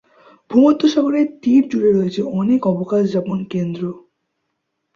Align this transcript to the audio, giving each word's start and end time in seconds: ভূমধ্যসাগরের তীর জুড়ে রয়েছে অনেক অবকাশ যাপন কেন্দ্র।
ভূমধ্যসাগরের 0.51 1.27
তীর 1.41 1.63
জুড়ে 1.71 1.91
রয়েছে 1.91 2.21
অনেক 2.39 2.61
অবকাশ 2.73 3.03
যাপন 3.13 3.39
কেন্দ্র। 3.45 3.83